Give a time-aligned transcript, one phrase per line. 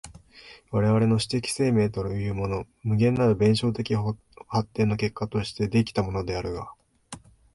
[0.71, 3.93] 我々の種的生命というものも、無限なる弁証法的
[4.47, 6.73] 発展の結果として出来たものであるが、